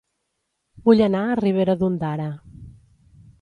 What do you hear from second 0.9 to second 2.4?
anar a Ribera d'Ondara